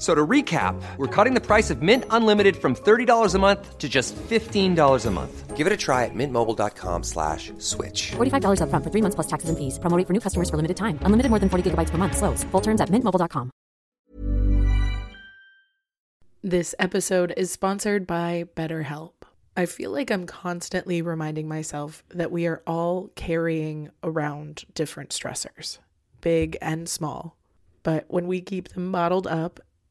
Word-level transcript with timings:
So 0.00 0.14
to 0.14 0.26
recap, 0.26 0.80
we're 0.96 1.14
cutting 1.14 1.34
the 1.34 1.42
price 1.42 1.68
of 1.68 1.82
Mint 1.82 2.04
Unlimited 2.08 2.56
from 2.56 2.74
$30 2.74 3.34
a 3.34 3.38
month 3.38 3.76
to 3.76 3.86
just 3.86 4.16
$15 4.16 5.06
a 5.06 5.10
month. 5.10 5.56
Give 5.58 5.66
it 5.66 5.72
a 5.74 5.76
try 5.76 6.06
at 6.06 6.14
mintmobile.com 6.14 7.02
slash 7.02 7.52
switch. 7.58 8.12
$45 8.12 8.62
upfront 8.62 8.82
for 8.82 8.90
three 8.90 9.02
months 9.02 9.14
plus 9.14 9.26
taxes 9.26 9.50
and 9.50 9.58
fees. 9.58 9.78
Promoting 9.78 10.06
for 10.06 10.14
new 10.14 10.20
customers 10.20 10.48
for 10.48 10.56
limited 10.56 10.78
time. 10.78 10.98
Unlimited 11.02 11.28
more 11.28 11.38
than 11.38 11.50
40 11.50 11.70
gigabytes 11.70 11.90
per 11.90 11.98
month. 11.98 12.16
Slows. 12.16 12.44
Full 12.44 12.62
terms 12.62 12.80
at 12.80 12.88
mintmobile.com. 12.88 13.50
This 16.42 16.74
episode 16.78 17.34
is 17.36 17.50
sponsored 17.50 18.06
by 18.06 18.44
BetterHelp. 18.56 19.12
I 19.54 19.66
feel 19.66 19.90
like 19.90 20.10
I'm 20.10 20.24
constantly 20.24 21.02
reminding 21.02 21.46
myself 21.46 22.02
that 22.08 22.32
we 22.32 22.46
are 22.46 22.62
all 22.66 23.10
carrying 23.16 23.90
around 24.02 24.64
different 24.72 25.10
stressors, 25.10 25.76
big 26.22 26.56
and 26.62 26.88
small. 26.88 27.36
But 27.82 28.06
when 28.08 28.26
we 28.26 28.40
keep 28.40 28.68
them 28.70 28.90
bottled 28.92 29.26
up 29.26 29.60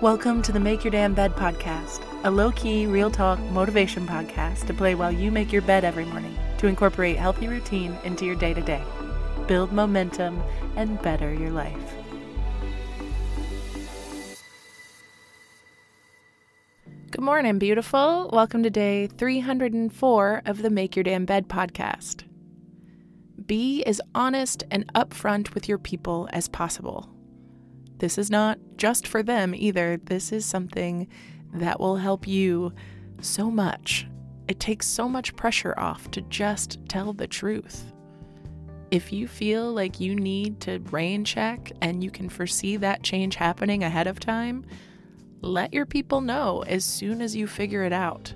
Welcome 0.00 0.42
to 0.42 0.52
the 0.52 0.60
Make 0.60 0.84
Your 0.84 0.92
Damn 0.92 1.12
Bed 1.12 1.32
podcast, 1.32 2.04
a 2.22 2.30
low 2.30 2.52
key, 2.52 2.86
real 2.86 3.10
talk 3.10 3.40
motivation 3.50 4.06
podcast 4.06 4.68
to 4.68 4.72
play 4.72 4.94
while 4.94 5.10
you 5.10 5.32
make 5.32 5.52
your 5.52 5.62
bed 5.62 5.82
every 5.82 6.04
morning 6.04 6.38
to 6.58 6.68
incorporate 6.68 7.16
healthy 7.16 7.48
routine 7.48 7.98
into 8.04 8.24
your 8.24 8.36
day 8.36 8.54
to 8.54 8.60
day, 8.60 8.80
build 9.48 9.72
momentum, 9.72 10.40
and 10.76 11.02
better 11.02 11.34
your 11.34 11.50
life. 11.50 11.96
Good 17.10 17.20
morning, 17.20 17.58
beautiful. 17.58 18.30
Welcome 18.32 18.62
to 18.62 18.70
day 18.70 19.08
304 19.08 20.42
of 20.46 20.62
the 20.62 20.70
Make 20.70 20.94
Your 20.94 21.02
Damn 21.02 21.24
Bed 21.24 21.48
podcast. 21.48 22.22
Be 23.44 23.82
as 23.82 24.00
honest 24.14 24.62
and 24.70 24.86
upfront 24.94 25.54
with 25.54 25.68
your 25.68 25.78
people 25.78 26.28
as 26.32 26.46
possible. 26.46 27.17
This 27.98 28.18
is 28.18 28.30
not 28.30 28.58
just 28.76 29.06
for 29.06 29.22
them 29.22 29.54
either. 29.54 29.96
This 29.96 30.32
is 30.32 30.44
something 30.44 31.08
that 31.54 31.80
will 31.80 31.96
help 31.96 32.26
you 32.26 32.72
so 33.20 33.50
much. 33.50 34.06
It 34.46 34.60
takes 34.60 34.86
so 34.86 35.08
much 35.08 35.36
pressure 35.36 35.74
off 35.78 36.10
to 36.12 36.22
just 36.22 36.78
tell 36.88 37.12
the 37.12 37.26
truth. 37.26 37.92
If 38.90 39.12
you 39.12 39.28
feel 39.28 39.72
like 39.72 40.00
you 40.00 40.14
need 40.14 40.60
to 40.62 40.78
rain 40.90 41.24
check 41.24 41.72
and 41.82 42.02
you 42.02 42.10
can 42.10 42.28
foresee 42.28 42.76
that 42.78 43.02
change 43.02 43.36
happening 43.36 43.84
ahead 43.84 44.06
of 44.06 44.18
time, 44.18 44.64
let 45.42 45.74
your 45.74 45.86
people 45.86 46.20
know 46.20 46.64
as 46.66 46.84
soon 46.84 47.20
as 47.20 47.36
you 47.36 47.46
figure 47.46 47.82
it 47.82 47.92
out. 47.92 48.32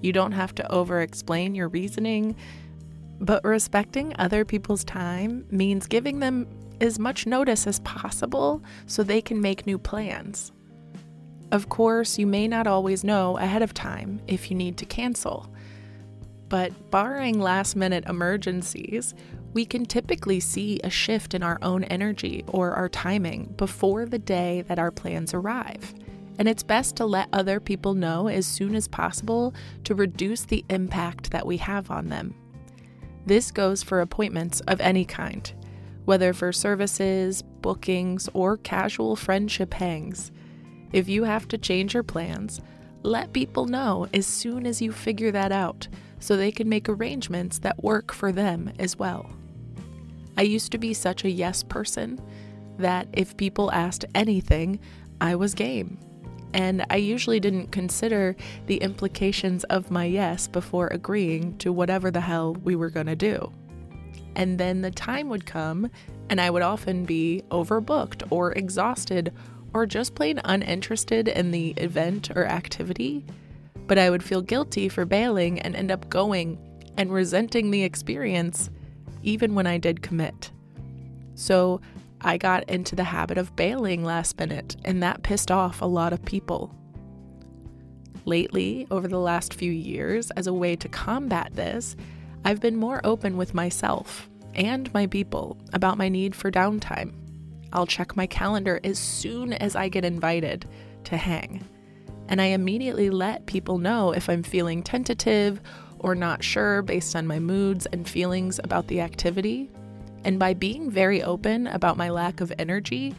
You 0.00 0.12
don't 0.12 0.32
have 0.32 0.54
to 0.56 0.72
over 0.72 1.00
explain 1.00 1.54
your 1.54 1.68
reasoning, 1.68 2.36
but 3.20 3.44
respecting 3.44 4.14
other 4.18 4.44
people's 4.44 4.84
time 4.84 5.46
means 5.50 5.86
giving 5.86 6.20
them 6.20 6.46
as 6.80 6.98
much 6.98 7.26
notice 7.26 7.66
as 7.66 7.80
possible 7.80 8.62
so 8.86 9.02
they 9.02 9.20
can 9.20 9.40
make 9.40 9.66
new 9.66 9.78
plans. 9.78 10.52
Of 11.52 11.68
course, 11.68 12.18
you 12.18 12.26
may 12.26 12.48
not 12.48 12.66
always 12.66 13.04
know 13.04 13.38
ahead 13.38 13.62
of 13.62 13.72
time 13.72 14.20
if 14.26 14.50
you 14.50 14.56
need 14.56 14.76
to 14.78 14.86
cancel. 14.86 15.52
But 16.48 16.90
barring 16.90 17.40
last 17.40 17.76
minute 17.76 18.04
emergencies, 18.06 19.14
we 19.52 19.64
can 19.64 19.86
typically 19.86 20.40
see 20.40 20.80
a 20.84 20.90
shift 20.90 21.34
in 21.34 21.42
our 21.42 21.58
own 21.62 21.84
energy 21.84 22.44
or 22.48 22.72
our 22.72 22.88
timing 22.88 23.54
before 23.56 24.06
the 24.06 24.18
day 24.18 24.62
that 24.68 24.78
our 24.78 24.90
plans 24.90 25.32
arrive. 25.34 25.94
And 26.38 26.48
it's 26.48 26.62
best 26.62 26.96
to 26.96 27.06
let 27.06 27.28
other 27.32 27.58
people 27.60 27.94
know 27.94 28.28
as 28.28 28.46
soon 28.46 28.74
as 28.74 28.86
possible 28.86 29.54
to 29.84 29.94
reduce 29.94 30.42
the 30.42 30.64
impact 30.68 31.30
that 31.30 31.46
we 31.46 31.56
have 31.56 31.90
on 31.90 32.08
them. 32.08 32.34
This 33.24 33.50
goes 33.50 33.82
for 33.82 34.00
appointments 34.00 34.60
of 34.62 34.80
any 34.80 35.04
kind 35.04 35.50
whether 36.06 36.32
for 36.32 36.52
services, 36.52 37.42
bookings, 37.42 38.28
or 38.32 38.56
casual 38.56 39.14
friendship 39.14 39.74
hangs. 39.74 40.32
If 40.92 41.08
you 41.08 41.24
have 41.24 41.46
to 41.48 41.58
change 41.58 41.92
your 41.92 42.02
plans, 42.02 42.60
let 43.02 43.32
people 43.32 43.66
know 43.66 44.08
as 44.14 44.26
soon 44.26 44.66
as 44.66 44.80
you 44.80 44.90
figure 44.90 45.30
that 45.32 45.52
out 45.52 45.86
so 46.18 46.36
they 46.36 46.50
can 46.50 46.68
make 46.68 46.88
arrangements 46.88 47.58
that 47.58 47.84
work 47.84 48.12
for 48.12 48.32
them 48.32 48.72
as 48.78 48.98
well. 48.98 49.30
I 50.36 50.42
used 50.42 50.72
to 50.72 50.78
be 50.78 50.94
such 50.94 51.24
a 51.24 51.30
yes 51.30 51.62
person 51.62 52.20
that 52.78 53.08
if 53.12 53.36
people 53.36 53.70
asked 53.72 54.04
anything, 54.14 54.80
I 55.20 55.34
was 55.34 55.54
game. 55.54 55.98
And 56.52 56.86
I 56.88 56.96
usually 56.96 57.40
didn't 57.40 57.72
consider 57.72 58.36
the 58.66 58.76
implications 58.78 59.64
of 59.64 59.90
my 59.90 60.04
yes 60.04 60.46
before 60.48 60.88
agreeing 60.88 61.58
to 61.58 61.72
whatever 61.72 62.10
the 62.10 62.20
hell 62.20 62.54
we 62.54 62.76
were 62.76 62.90
going 62.90 63.06
to 63.06 63.16
do. 63.16 63.52
And 64.36 64.58
then 64.58 64.82
the 64.82 64.90
time 64.90 65.28
would 65.30 65.46
come, 65.46 65.90
and 66.28 66.40
I 66.40 66.50
would 66.50 66.62
often 66.62 67.04
be 67.04 67.42
overbooked 67.50 68.30
or 68.30 68.52
exhausted 68.52 69.32
or 69.72 69.86
just 69.86 70.14
plain 70.14 70.40
uninterested 70.44 71.26
in 71.26 71.50
the 71.50 71.70
event 71.78 72.30
or 72.36 72.46
activity. 72.46 73.24
But 73.86 73.98
I 73.98 74.10
would 74.10 74.22
feel 74.22 74.42
guilty 74.42 74.88
for 74.88 75.04
bailing 75.04 75.58
and 75.60 75.74
end 75.74 75.90
up 75.90 76.08
going 76.10 76.58
and 76.96 77.12
resenting 77.12 77.70
the 77.70 77.82
experience, 77.82 78.70
even 79.22 79.54
when 79.54 79.66
I 79.66 79.78
did 79.78 80.02
commit. 80.02 80.50
So 81.34 81.80
I 82.20 82.36
got 82.36 82.68
into 82.68 82.94
the 82.94 83.04
habit 83.04 83.38
of 83.38 83.56
bailing 83.56 84.04
last 84.04 84.38
minute, 84.38 84.76
and 84.84 85.02
that 85.02 85.22
pissed 85.22 85.50
off 85.50 85.80
a 85.80 85.86
lot 85.86 86.12
of 86.12 86.24
people. 86.24 86.74
Lately, 88.24 88.86
over 88.90 89.08
the 89.08 89.20
last 89.20 89.54
few 89.54 89.70
years, 89.70 90.30
as 90.32 90.46
a 90.46 90.52
way 90.52 90.76
to 90.76 90.88
combat 90.88 91.54
this, 91.54 91.96
I've 92.46 92.60
been 92.60 92.76
more 92.76 93.00
open 93.02 93.36
with 93.36 93.54
myself 93.54 94.30
and 94.54 94.94
my 94.94 95.08
people 95.08 95.58
about 95.72 95.98
my 95.98 96.08
need 96.08 96.32
for 96.32 96.48
downtime. 96.52 97.12
I'll 97.72 97.88
check 97.88 98.14
my 98.14 98.28
calendar 98.28 98.78
as 98.84 99.00
soon 99.00 99.52
as 99.54 99.74
I 99.74 99.88
get 99.88 100.04
invited 100.04 100.64
to 101.06 101.16
hang. 101.16 101.64
And 102.28 102.40
I 102.40 102.44
immediately 102.44 103.10
let 103.10 103.46
people 103.46 103.78
know 103.78 104.12
if 104.12 104.28
I'm 104.28 104.44
feeling 104.44 104.84
tentative 104.84 105.60
or 105.98 106.14
not 106.14 106.44
sure 106.44 106.82
based 106.82 107.16
on 107.16 107.26
my 107.26 107.40
moods 107.40 107.86
and 107.86 108.08
feelings 108.08 108.60
about 108.62 108.86
the 108.86 109.00
activity. 109.00 109.68
And 110.22 110.38
by 110.38 110.54
being 110.54 110.88
very 110.88 111.24
open 111.24 111.66
about 111.66 111.96
my 111.96 112.10
lack 112.10 112.40
of 112.40 112.52
energy, 112.60 113.16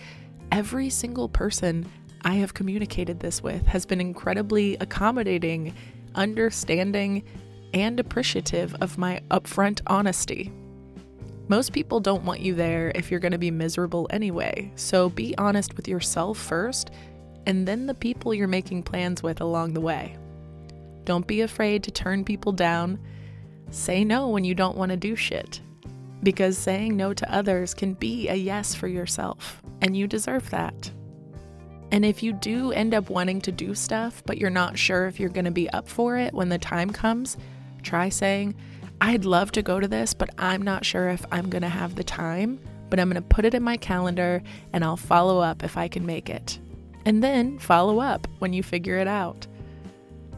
every 0.53 0.89
single 0.89 1.27
person 1.27 1.91
I 2.21 2.35
have 2.35 2.53
communicated 2.53 3.19
this 3.19 3.44
with 3.44 3.65
has 3.65 3.85
been 3.85 4.00
incredibly 4.00 4.77
accommodating, 4.77 5.75
understanding, 6.15 7.23
and 7.73 7.99
appreciative 7.99 8.75
of 8.81 8.97
my 8.97 9.21
upfront 9.29 9.81
honesty. 9.87 10.51
Most 11.47 11.71
people 11.71 11.99
don't 11.99 12.23
want 12.23 12.41
you 12.41 12.53
there 12.53 12.91
if 12.93 13.09
you're 13.09 13.19
going 13.19 13.31
to 13.31 13.37
be 13.37 13.51
miserable 13.51 14.07
anyway, 14.09 14.71
so 14.75 15.09
be 15.09 15.37
honest 15.37 15.77
with 15.77 15.87
yourself 15.87 16.37
first 16.37 16.91
and 17.47 17.65
then 17.65 17.85
the 17.85 17.93
people 17.93 18.33
you're 18.33 18.45
making 18.45 18.83
plans 18.83 19.23
with 19.23 19.39
along 19.39 19.73
the 19.73 19.81
way. 19.81 20.17
Don't 21.05 21.25
be 21.25 21.39
afraid 21.39 21.81
to 21.83 21.91
turn 21.91 22.25
people 22.25 22.51
down. 22.51 22.99
Say 23.71 24.03
no 24.03 24.27
when 24.27 24.43
you 24.43 24.53
don't 24.53 24.75
want 24.75 24.91
to 24.91 24.97
do 24.97 25.15
shit. 25.15 25.61
Because 26.21 26.57
saying 26.57 26.97
no 26.97 27.13
to 27.13 27.33
others 27.33 27.73
can 27.73 27.93
be 27.93 28.27
a 28.27 28.35
yes 28.35 28.75
for 28.75 28.89
yourself, 28.89 29.61
and 29.81 29.95
you 29.95 30.07
deserve 30.07 30.49
that. 30.49 30.91
And 31.89 32.03
if 32.03 32.21
you 32.21 32.33
do 32.33 32.73
end 32.73 32.93
up 32.93 33.09
wanting 33.09 33.39
to 33.41 33.51
do 33.53 33.73
stuff, 33.73 34.21
but 34.25 34.37
you're 34.37 34.49
not 34.49 34.77
sure 34.77 35.07
if 35.07 35.17
you're 35.17 35.29
going 35.29 35.45
to 35.45 35.51
be 35.51 35.69
up 35.69 35.87
for 35.87 36.17
it 36.17 36.33
when 36.33 36.49
the 36.49 36.57
time 36.57 36.89
comes, 36.89 37.37
try 37.87 38.09
saying, 38.09 38.55
I'd 38.99 39.25
love 39.25 39.51
to 39.53 39.61
go 39.61 39.79
to 39.79 39.87
this, 39.87 40.13
but 40.13 40.29
I'm 40.37 40.61
not 40.61 40.85
sure 40.85 41.09
if 41.09 41.25
I'm 41.31 41.49
going 41.49 41.61
to 41.61 41.69
have 41.69 41.95
the 41.95 42.03
time, 42.03 42.59
but 42.89 42.99
I'm 42.99 43.09
going 43.09 43.21
to 43.21 43.27
put 43.27 43.45
it 43.45 43.53
in 43.53 43.63
my 43.63 43.77
calendar 43.77 44.41
and 44.73 44.83
I'll 44.83 44.97
follow 44.97 45.39
up 45.39 45.63
if 45.63 45.77
I 45.77 45.87
can 45.87 46.05
make 46.05 46.29
it. 46.29 46.59
And 47.05 47.23
then 47.23 47.59
follow 47.59 47.99
up 47.99 48.27
when 48.39 48.53
you 48.53 48.63
figure 48.63 48.97
it 48.97 49.07
out. 49.07 49.47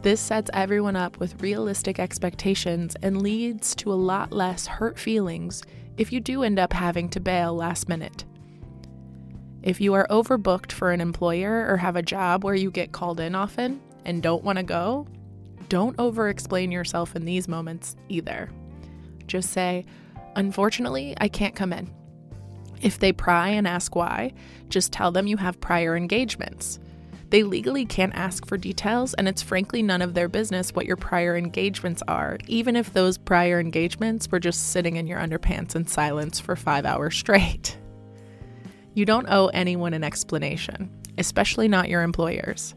This 0.02 0.20
sets 0.20 0.50
everyone 0.54 0.96
up 0.96 1.18
with 1.18 1.42
realistic 1.42 1.98
expectations 1.98 2.96
and 3.02 3.22
leads 3.22 3.74
to 3.76 3.92
a 3.92 3.94
lot 3.94 4.32
less 4.32 4.66
hurt 4.66 4.98
feelings 4.98 5.62
if 5.96 6.12
you 6.12 6.20
do 6.20 6.42
end 6.42 6.58
up 6.58 6.72
having 6.72 7.08
to 7.10 7.20
bail 7.20 7.54
last 7.54 7.88
minute. 7.88 8.24
If 9.62 9.80
you 9.80 9.92
are 9.94 10.06
overbooked 10.08 10.72
for 10.72 10.92
an 10.92 11.00
employer 11.02 11.66
or 11.68 11.76
have 11.76 11.96
a 11.96 12.02
job 12.02 12.44
where 12.44 12.54
you 12.54 12.70
get 12.70 12.92
called 12.92 13.20
in 13.20 13.34
often 13.34 13.80
and 14.06 14.22
don't 14.22 14.44
want 14.44 14.56
to 14.56 14.62
go, 14.62 15.06
don't 15.70 15.98
over 15.98 16.28
explain 16.28 16.70
yourself 16.70 17.16
in 17.16 17.24
these 17.24 17.48
moments 17.48 17.96
either. 18.10 18.50
Just 19.26 19.50
say, 19.50 19.86
Unfortunately, 20.36 21.16
I 21.18 21.28
can't 21.28 21.56
come 21.56 21.72
in. 21.72 21.90
If 22.82 22.98
they 22.98 23.12
pry 23.12 23.50
and 23.50 23.66
ask 23.66 23.94
why, 23.94 24.32
just 24.68 24.92
tell 24.92 25.12
them 25.12 25.26
you 25.26 25.36
have 25.36 25.60
prior 25.60 25.96
engagements. 25.96 26.78
They 27.30 27.44
legally 27.44 27.84
can't 27.84 28.14
ask 28.14 28.46
for 28.46 28.56
details, 28.56 29.14
and 29.14 29.28
it's 29.28 29.42
frankly 29.42 29.82
none 29.82 30.02
of 30.02 30.14
their 30.14 30.28
business 30.28 30.74
what 30.74 30.86
your 30.86 30.96
prior 30.96 31.36
engagements 31.36 32.02
are, 32.08 32.36
even 32.48 32.74
if 32.74 32.92
those 32.92 33.16
prior 33.16 33.60
engagements 33.60 34.28
were 34.30 34.40
just 34.40 34.72
sitting 34.72 34.96
in 34.96 35.06
your 35.06 35.20
underpants 35.20 35.76
in 35.76 35.86
silence 35.86 36.40
for 36.40 36.56
five 36.56 36.84
hours 36.84 37.16
straight. 37.16 37.78
You 38.92 39.04
don't 39.04 39.30
owe 39.30 39.46
anyone 39.46 39.94
an 39.94 40.02
explanation, 40.02 40.90
especially 41.16 41.68
not 41.68 41.88
your 41.88 42.02
employers. 42.02 42.74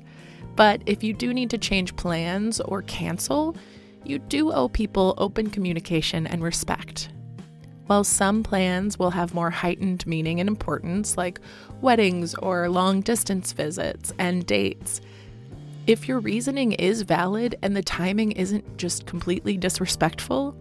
But 0.55 0.81
if 0.85 1.03
you 1.03 1.13
do 1.13 1.33
need 1.33 1.49
to 1.51 1.57
change 1.57 1.95
plans 1.95 2.61
or 2.61 2.83
cancel, 2.83 3.55
you 4.03 4.19
do 4.19 4.51
owe 4.51 4.67
people 4.67 5.15
open 5.17 5.49
communication 5.49 6.27
and 6.27 6.43
respect. 6.43 7.09
While 7.87 8.03
some 8.03 8.43
plans 8.43 8.97
will 8.97 9.11
have 9.11 9.33
more 9.33 9.49
heightened 9.49 10.05
meaning 10.07 10.39
and 10.39 10.47
importance, 10.47 11.17
like 11.17 11.39
weddings 11.81 12.33
or 12.35 12.69
long 12.69 13.01
distance 13.01 13.51
visits 13.51 14.13
and 14.17 14.45
dates, 14.45 15.01
if 15.85 16.07
your 16.07 16.19
reasoning 16.19 16.71
is 16.73 17.01
valid 17.01 17.57
and 17.61 17.75
the 17.75 17.83
timing 17.83 18.31
isn't 18.33 18.77
just 18.77 19.05
completely 19.05 19.57
disrespectful, 19.57 20.55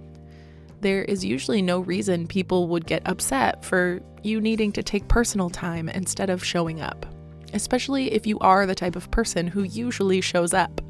there 0.80 1.04
is 1.04 1.24
usually 1.24 1.62
no 1.62 1.78
reason 1.78 2.26
people 2.26 2.66
would 2.68 2.86
get 2.86 3.06
upset 3.06 3.64
for 3.64 4.00
you 4.24 4.40
needing 4.40 4.72
to 4.72 4.82
take 4.82 5.06
personal 5.06 5.48
time 5.48 5.88
instead 5.88 6.28
of 6.28 6.42
showing 6.42 6.80
up 6.80 7.06
especially 7.52 8.12
if 8.12 8.26
you 8.26 8.38
are 8.40 8.66
the 8.66 8.74
type 8.74 8.96
of 8.96 9.10
person 9.10 9.46
who 9.46 9.62
usually 9.62 10.20
shows 10.20 10.54
up. 10.54 10.80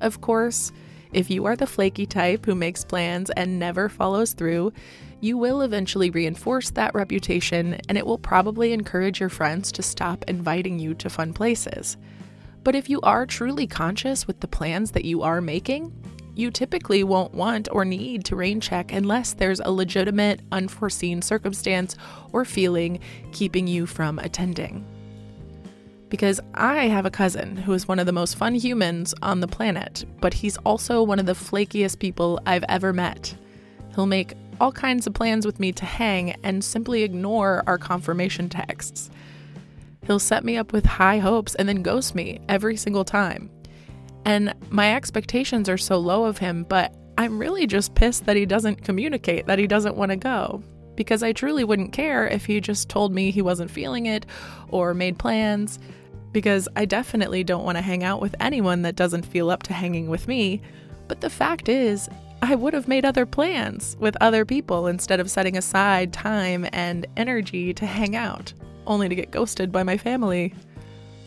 Of 0.00 0.20
course, 0.20 0.72
if 1.12 1.30
you 1.30 1.44
are 1.46 1.54
the 1.54 1.66
flaky 1.66 2.06
type 2.06 2.44
who 2.44 2.54
makes 2.54 2.84
plans 2.84 3.30
and 3.30 3.58
never 3.58 3.88
follows 3.88 4.32
through, 4.32 4.72
you 5.20 5.38
will 5.38 5.62
eventually 5.62 6.10
reinforce 6.10 6.70
that 6.70 6.94
reputation 6.94 7.80
and 7.88 7.96
it 7.96 8.04
will 8.04 8.18
probably 8.18 8.72
encourage 8.72 9.20
your 9.20 9.28
friends 9.28 9.70
to 9.72 9.82
stop 9.82 10.24
inviting 10.26 10.78
you 10.78 10.92
to 10.94 11.08
fun 11.08 11.32
places. 11.32 11.96
But 12.64 12.74
if 12.74 12.90
you 12.90 13.00
are 13.02 13.26
truly 13.26 13.66
conscious 13.66 14.26
with 14.26 14.40
the 14.40 14.48
plans 14.48 14.90
that 14.90 15.04
you 15.04 15.22
are 15.22 15.40
making, 15.40 15.92
you 16.34 16.50
typically 16.50 17.04
won't 17.04 17.32
want 17.32 17.68
or 17.70 17.84
need 17.84 18.24
to 18.24 18.36
rain 18.36 18.60
check 18.60 18.92
unless 18.92 19.34
there's 19.34 19.60
a 19.60 19.70
legitimate, 19.70 20.40
unforeseen 20.50 21.22
circumstance 21.22 21.96
or 22.32 22.44
feeling 22.44 22.98
keeping 23.30 23.68
you 23.68 23.86
from 23.86 24.18
attending 24.18 24.84
because 26.14 26.38
I 26.54 26.86
have 26.86 27.06
a 27.06 27.10
cousin 27.10 27.56
who 27.56 27.72
is 27.72 27.88
one 27.88 27.98
of 27.98 28.06
the 28.06 28.12
most 28.12 28.36
fun 28.36 28.54
humans 28.54 29.16
on 29.20 29.40
the 29.40 29.48
planet, 29.48 30.04
but 30.20 30.32
he's 30.32 30.56
also 30.58 31.02
one 31.02 31.18
of 31.18 31.26
the 31.26 31.32
flakiest 31.32 31.98
people 31.98 32.38
I've 32.46 32.64
ever 32.68 32.92
met. 32.92 33.34
He'll 33.96 34.06
make 34.06 34.34
all 34.60 34.70
kinds 34.70 35.08
of 35.08 35.14
plans 35.14 35.44
with 35.44 35.58
me 35.58 35.72
to 35.72 35.84
hang 35.84 36.36
and 36.44 36.62
simply 36.62 37.02
ignore 37.02 37.64
our 37.66 37.78
confirmation 37.78 38.48
texts. 38.48 39.10
He'll 40.06 40.20
set 40.20 40.44
me 40.44 40.56
up 40.56 40.72
with 40.72 40.86
high 40.86 41.18
hopes 41.18 41.56
and 41.56 41.68
then 41.68 41.82
ghost 41.82 42.14
me 42.14 42.38
every 42.48 42.76
single 42.76 43.04
time. 43.04 43.50
And 44.24 44.54
my 44.70 44.94
expectations 44.94 45.68
are 45.68 45.76
so 45.76 45.98
low 45.98 46.26
of 46.26 46.38
him, 46.38 46.62
but 46.62 46.94
I'm 47.18 47.40
really 47.40 47.66
just 47.66 47.96
pissed 47.96 48.26
that 48.26 48.36
he 48.36 48.46
doesn't 48.46 48.84
communicate, 48.84 49.46
that 49.46 49.58
he 49.58 49.66
doesn't 49.66 49.96
want 49.96 50.12
to 50.12 50.16
go. 50.16 50.62
Because 50.94 51.24
I 51.24 51.32
truly 51.32 51.64
wouldn't 51.64 51.92
care 51.92 52.28
if 52.28 52.46
he 52.46 52.60
just 52.60 52.88
told 52.88 53.12
me 53.12 53.32
he 53.32 53.42
wasn't 53.42 53.72
feeling 53.72 54.06
it 54.06 54.26
or 54.68 54.94
made 54.94 55.18
plans 55.18 55.80
because 56.34 56.68
I 56.74 56.84
definitely 56.84 57.44
don't 57.44 57.64
want 57.64 57.78
to 57.78 57.82
hang 57.82 58.02
out 58.02 58.20
with 58.20 58.34
anyone 58.40 58.82
that 58.82 58.96
doesn't 58.96 59.24
feel 59.24 59.48
up 59.50 59.62
to 59.62 59.72
hanging 59.72 60.10
with 60.10 60.28
me. 60.28 60.60
But 61.06 61.20
the 61.22 61.30
fact 61.30 61.68
is, 61.68 62.10
I 62.42 62.56
would 62.56 62.74
have 62.74 62.88
made 62.88 63.06
other 63.06 63.24
plans 63.24 63.96
with 64.00 64.16
other 64.20 64.44
people 64.44 64.88
instead 64.88 65.20
of 65.20 65.30
setting 65.30 65.56
aside 65.56 66.12
time 66.12 66.66
and 66.72 67.06
energy 67.16 67.72
to 67.74 67.86
hang 67.86 68.16
out, 68.16 68.52
only 68.86 69.08
to 69.08 69.14
get 69.14 69.30
ghosted 69.30 69.70
by 69.70 69.84
my 69.84 69.96
family. 69.96 70.52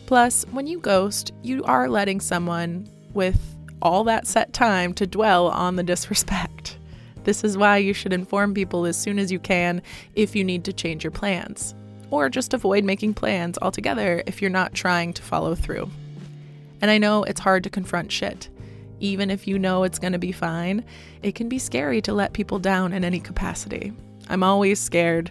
Plus, 0.06 0.44
when 0.52 0.66
you 0.66 0.78
ghost, 0.78 1.32
you 1.42 1.64
are 1.64 1.88
letting 1.88 2.20
someone 2.20 2.86
with 3.14 3.56
all 3.80 4.04
that 4.04 4.26
set 4.26 4.52
time 4.52 4.92
to 4.92 5.06
dwell 5.06 5.48
on 5.48 5.76
the 5.76 5.82
disrespect. 5.94 6.76
This 7.24 7.44
is 7.44 7.56
why 7.56 7.78
you 7.78 7.94
should 7.94 8.12
inform 8.12 8.52
people 8.52 8.84
as 8.84 8.96
soon 8.96 9.18
as 9.18 9.32
you 9.32 9.38
can 9.38 9.80
if 10.14 10.36
you 10.36 10.44
need 10.44 10.64
to 10.64 10.72
change 10.72 11.02
your 11.02 11.10
plans 11.12 11.74
or 12.10 12.28
just 12.28 12.54
avoid 12.54 12.84
making 12.84 13.14
plans 13.14 13.58
altogether 13.60 14.22
if 14.26 14.40
you're 14.40 14.50
not 14.50 14.74
trying 14.74 15.12
to 15.12 15.22
follow 15.22 15.54
through. 15.54 15.88
And 16.80 16.90
I 16.90 16.98
know 16.98 17.24
it's 17.24 17.40
hard 17.40 17.64
to 17.64 17.70
confront 17.70 18.12
shit. 18.12 18.48
Even 19.00 19.30
if 19.30 19.46
you 19.46 19.58
know 19.58 19.84
it's 19.84 19.98
going 19.98 20.12
to 20.12 20.18
be 20.18 20.32
fine, 20.32 20.84
it 21.22 21.34
can 21.34 21.48
be 21.48 21.58
scary 21.58 22.00
to 22.02 22.12
let 22.12 22.32
people 22.32 22.58
down 22.58 22.92
in 22.92 23.04
any 23.04 23.20
capacity. 23.20 23.92
I'm 24.28 24.42
always 24.42 24.80
scared 24.80 25.30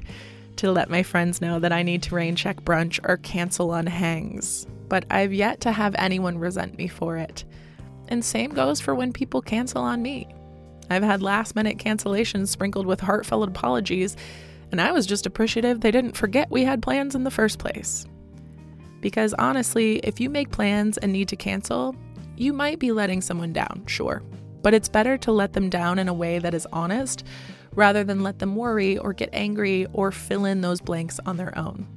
to 0.57 0.71
let 0.71 0.89
my 0.89 1.03
friends 1.03 1.41
know 1.41 1.59
that 1.59 1.71
I 1.71 1.83
need 1.83 2.03
to 2.03 2.15
rain 2.15 2.35
check 2.35 2.61
brunch 2.61 2.99
or 3.03 3.17
cancel 3.17 3.71
on 3.71 3.85
hangs, 3.87 4.65
but 4.89 5.05
I've 5.09 5.33
yet 5.33 5.61
to 5.61 5.71
have 5.71 5.95
anyone 5.97 6.39
resent 6.39 6.77
me 6.77 6.87
for 6.87 7.17
it. 7.17 7.43
And 8.07 8.23
same 8.23 8.53
goes 8.53 8.79
for 8.79 8.95
when 8.95 9.13
people 9.13 9.41
cancel 9.41 9.81
on 9.81 10.01
me. 10.01 10.27
I've 10.89 11.03
had 11.03 11.21
last 11.21 11.55
minute 11.55 11.77
cancellations 11.77 12.47
sprinkled 12.47 12.85
with 12.85 13.01
heartfelt 13.01 13.47
apologies 13.49 14.15
and 14.71 14.81
I 14.81 14.91
was 14.91 15.05
just 15.05 15.25
appreciative 15.25 15.81
they 15.81 15.91
didn't 15.91 16.17
forget 16.17 16.51
we 16.51 16.63
had 16.63 16.81
plans 16.81 17.15
in 17.15 17.23
the 17.23 17.31
first 17.31 17.59
place. 17.59 18.05
Because 19.01 19.33
honestly, 19.35 19.97
if 19.99 20.19
you 20.19 20.29
make 20.29 20.51
plans 20.51 20.97
and 20.97 21.13
need 21.13 21.27
to 21.29 21.35
cancel, 21.35 21.95
you 22.35 22.53
might 22.53 22.79
be 22.79 22.91
letting 22.91 23.21
someone 23.21 23.53
down, 23.53 23.83
sure. 23.87 24.23
But 24.61 24.73
it's 24.73 24.89
better 24.89 25.17
to 25.19 25.31
let 25.31 25.53
them 25.53 25.69
down 25.69 25.99
in 25.99 26.07
a 26.07 26.13
way 26.13 26.39
that 26.39 26.53
is 26.53 26.67
honest 26.73 27.23
rather 27.73 28.03
than 28.03 28.23
let 28.23 28.39
them 28.39 28.55
worry 28.55 28.97
or 28.97 29.13
get 29.13 29.29
angry 29.33 29.85
or 29.93 30.11
fill 30.11 30.45
in 30.45 30.61
those 30.61 30.81
blanks 30.81 31.19
on 31.25 31.37
their 31.37 31.57
own. 31.57 31.87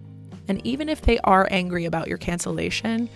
And 0.47 0.65
even 0.67 0.89
if 0.89 1.01
they 1.01 1.19
are 1.21 1.49
angry 1.51 1.87
about 1.87 2.09
your 2.09 2.19
cancellation, 2.19 3.09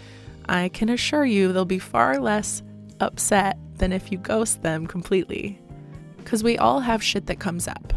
I 0.48 0.68
can 0.70 0.88
assure 0.88 1.24
you 1.24 1.52
they'll 1.52 1.64
be 1.64 1.78
far 1.78 2.18
less 2.18 2.62
upset 3.00 3.58
than 3.76 3.92
if 3.92 4.10
you 4.10 4.18
ghost 4.18 4.62
them 4.62 4.86
completely. 4.86 5.60
Because 6.16 6.42
we 6.42 6.56
all 6.56 6.80
have 6.80 7.02
shit 7.02 7.26
that 7.26 7.38
comes 7.38 7.68
up. 7.68 7.92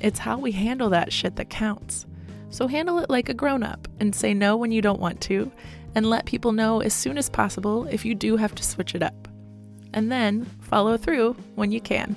It's 0.00 0.18
how 0.18 0.38
we 0.38 0.52
handle 0.52 0.90
that 0.90 1.12
shit 1.12 1.36
that 1.36 1.50
counts. 1.50 2.06
So 2.50 2.66
handle 2.66 2.98
it 2.98 3.10
like 3.10 3.28
a 3.28 3.34
grown 3.34 3.62
up 3.62 3.88
and 4.00 4.14
say 4.14 4.34
no 4.34 4.56
when 4.56 4.72
you 4.72 4.80
don't 4.80 5.00
want 5.00 5.20
to, 5.22 5.50
and 5.94 6.08
let 6.08 6.26
people 6.26 6.52
know 6.52 6.80
as 6.80 6.94
soon 6.94 7.18
as 7.18 7.28
possible 7.28 7.86
if 7.86 8.04
you 8.04 8.14
do 8.14 8.36
have 8.36 8.54
to 8.54 8.62
switch 8.62 8.94
it 8.94 9.02
up. 9.02 9.28
And 9.92 10.12
then 10.12 10.44
follow 10.60 10.96
through 10.96 11.34
when 11.54 11.72
you 11.72 11.80
can. 11.80 12.16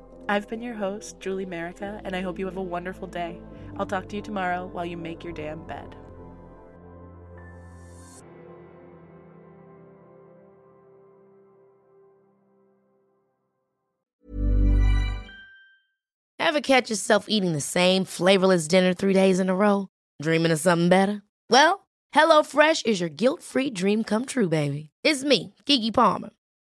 I've 0.29 0.47
been 0.47 0.61
your 0.61 0.75
host, 0.75 1.19
Julie 1.19 1.45
Merica, 1.45 2.01
and 2.05 2.15
I 2.15 2.21
hope 2.21 2.39
you 2.39 2.45
have 2.45 2.57
a 2.57 2.61
wonderful 2.61 3.07
day. 3.07 3.41
I'll 3.77 3.85
talk 3.85 4.07
to 4.09 4.15
you 4.15 4.21
tomorrow 4.21 4.67
while 4.67 4.85
you 4.85 4.97
make 4.97 5.23
your 5.23 5.33
damn 5.33 5.65
bed. 5.67 5.95
Ever 16.39 16.59
catch 16.59 16.89
yourself 16.89 17.27
eating 17.29 17.53
the 17.53 17.61
same 17.61 18.03
flavorless 18.03 18.67
dinner 18.67 18.93
three 18.93 19.13
days 19.13 19.39
in 19.39 19.49
a 19.49 19.55
row? 19.55 19.87
Dreaming 20.21 20.51
of 20.51 20.59
something 20.59 20.89
better? 20.89 21.21
Well, 21.49 21.87
HelloFresh 22.13 22.85
is 22.85 22.99
your 22.99 23.09
guilt 23.09 23.41
free 23.41 23.69
dream 23.69 24.03
come 24.03 24.25
true, 24.25 24.49
baby. 24.49 24.89
It's 25.01 25.23
me, 25.23 25.55
Keke 25.65 25.93
Palmer. 25.93 26.31